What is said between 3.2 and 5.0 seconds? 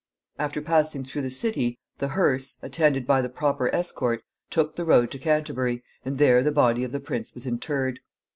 the proper escort, took the